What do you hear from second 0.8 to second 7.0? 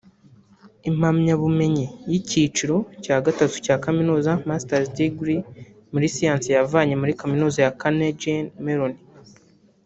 Impamyabumenyi y’ikiciro cya gatatu cya Kaminuza(Masters degree) muri siyansi yavanye